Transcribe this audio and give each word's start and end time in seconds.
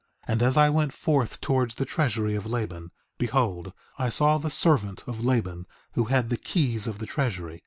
And 0.27 0.41
as 0.41 0.57
I 0.57 0.67
went 0.67 0.93
forth 0.93 1.39
towards 1.41 1.75
the 1.75 1.85
treasury 1.85 2.33
of 2.33 2.47
Laban, 2.47 2.89
behold, 3.19 3.71
I 3.99 4.09
saw 4.09 4.39
the 4.39 4.49
servant 4.49 5.03
of 5.05 5.23
Laban 5.23 5.67
who 5.91 6.05
had 6.05 6.29
the 6.29 6.37
keys 6.37 6.87
of 6.87 6.97
the 6.97 7.05
treasury. 7.05 7.59